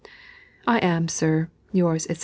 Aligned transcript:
I 0.65 0.79
am, 0.79 1.07
sir, 1.07 1.51
yours, 1.71 2.05
&c. 2.09 2.15